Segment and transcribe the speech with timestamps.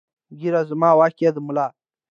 [0.39, 1.67] ږیره زما واک یې د ملا!